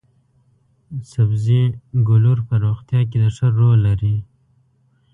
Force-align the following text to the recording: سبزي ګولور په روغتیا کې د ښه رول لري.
سبزي 1.11 1.61
ګولور 2.07 2.39
په 2.47 2.55
روغتیا 2.63 3.01
کې 3.09 3.17
د 3.23 3.25
ښه 3.35 3.47
رول 3.57 3.79
لري. 3.87 4.15